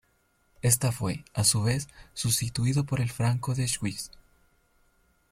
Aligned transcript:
Esta 0.63 0.91
fue, 0.91 1.25
a 1.35 1.43
su 1.43 1.61
vez, 1.61 1.87
sustituido 2.15 2.85
por 2.85 3.01
el 3.01 3.11
Franco 3.11 3.53
de 3.53 3.67
Schwyz. 3.67 4.09